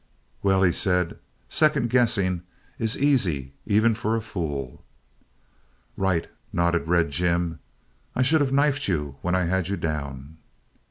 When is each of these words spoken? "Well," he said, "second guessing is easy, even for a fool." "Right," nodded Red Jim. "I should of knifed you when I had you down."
"Well," 0.41 0.63
he 0.63 0.71
said, 0.71 1.19
"second 1.47 1.91
guessing 1.91 2.41
is 2.79 2.97
easy, 2.97 3.53
even 3.67 3.93
for 3.93 4.15
a 4.15 4.19
fool." 4.21 4.83
"Right," 5.95 6.27
nodded 6.51 6.87
Red 6.87 7.11
Jim. 7.11 7.59
"I 8.15 8.23
should 8.23 8.41
of 8.41 8.51
knifed 8.51 8.87
you 8.87 9.17
when 9.21 9.35
I 9.35 9.45
had 9.45 9.67
you 9.67 9.77
down." 9.77 10.37